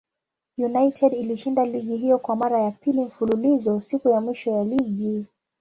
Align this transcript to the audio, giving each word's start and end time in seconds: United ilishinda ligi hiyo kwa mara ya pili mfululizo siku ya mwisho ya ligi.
United 0.57 1.13
ilishinda 1.13 1.65
ligi 1.65 1.97
hiyo 1.97 2.17
kwa 2.17 2.35
mara 2.35 2.61
ya 2.63 2.71
pili 2.71 3.01
mfululizo 3.01 3.79
siku 3.79 4.09
ya 4.09 4.21
mwisho 4.21 4.51
ya 4.51 4.63
ligi. 4.63 5.25